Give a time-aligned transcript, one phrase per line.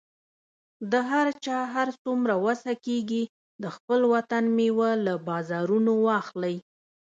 [0.91, 3.23] د هر چا هر څومره وسه کیږي،
[3.63, 6.55] د خپل وطن میوه له بازارونو واخلئ